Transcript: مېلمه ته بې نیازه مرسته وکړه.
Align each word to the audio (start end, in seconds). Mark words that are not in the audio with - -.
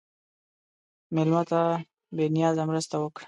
مېلمه 1.15 1.41
ته 1.49 1.61
بې 2.15 2.25
نیازه 2.35 2.63
مرسته 2.69 2.95
وکړه. 2.99 3.19